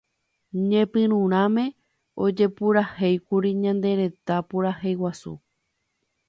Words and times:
Ñepyrũrãme 0.69 1.65
ojepurahéikuri 2.23 3.51
Ñane 3.63 3.91
Retã 4.01 4.35
Purahéi 4.49 4.95
Guasu. 4.99 5.33